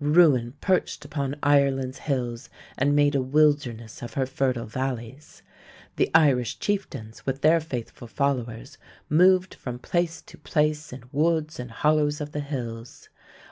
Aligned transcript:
Ruin 0.00 0.54
perched 0.60 1.04
upon 1.04 1.36
Ireland's 1.44 1.98
hills 2.00 2.48
and 2.76 2.96
made 2.96 3.14
a 3.14 3.22
wilderness 3.22 4.02
of 4.02 4.14
her 4.14 4.26
fertile 4.26 4.66
valleys. 4.66 5.42
The 5.94 6.10
Irish 6.12 6.58
chieftains 6.58 7.24
with 7.24 7.40
their 7.42 7.60
faithful 7.60 8.08
followers 8.08 8.78
moved 9.08 9.54
from 9.54 9.78
place 9.78 10.20
to 10.22 10.38
place 10.38 10.92
in 10.92 11.04
woods 11.12 11.60
and 11.60 11.70
hollows 11.70 12.20
of 12.20 12.32
the 12.32 12.40
hills. 12.40 13.10